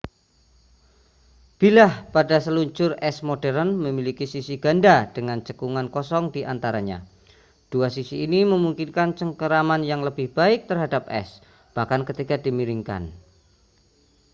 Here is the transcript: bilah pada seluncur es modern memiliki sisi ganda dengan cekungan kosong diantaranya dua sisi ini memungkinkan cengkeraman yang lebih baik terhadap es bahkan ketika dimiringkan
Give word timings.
bilah 1.61 1.91
pada 2.15 2.37
seluncur 2.45 2.91
es 3.09 3.17
modern 3.29 3.69
memiliki 3.85 4.25
sisi 4.33 4.55
ganda 4.65 4.95
dengan 5.15 5.39
cekungan 5.47 5.87
kosong 5.95 6.25
diantaranya 6.35 6.97
dua 7.71 7.87
sisi 7.95 8.15
ini 8.25 8.39
memungkinkan 8.53 9.09
cengkeraman 9.19 9.81
yang 9.91 10.01
lebih 10.07 10.27
baik 10.37 10.59
terhadap 10.69 11.03
es 11.21 11.29
bahkan 11.77 12.01
ketika 12.09 12.35
dimiringkan 12.45 13.03